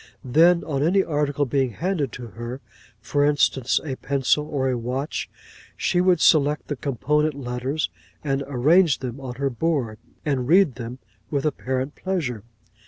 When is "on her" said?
9.21-9.51